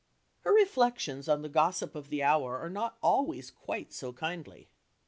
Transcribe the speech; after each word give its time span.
Her 0.39 0.51
reflections 0.51 1.29
on 1.29 1.43
the 1.43 1.47
gossip 1.47 1.93
of 1.93 2.09
the 2.09 2.23
hour 2.23 2.57
are 2.57 2.71
not 2.71 2.97
always 3.03 3.51
quite 3.51 3.93
so 3.93 4.11
kindly. 4.11 4.67